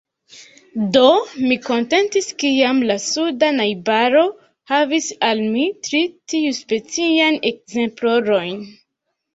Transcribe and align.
Do, 0.95 1.03
mi 1.49 1.57
kontentis, 1.65 2.29
kiam 2.43 2.81
la 2.93 2.97
suda 3.03 3.51
najbaro 3.59 4.25
havigis 4.73 5.11
al 5.31 5.45
mi 5.55 5.69
tri 5.91 6.05
tiuspeciajn 6.33 7.43
ekzemplerojn. 7.55 8.63